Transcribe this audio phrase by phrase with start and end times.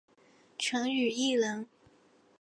[0.57, 1.67] 陈与义人。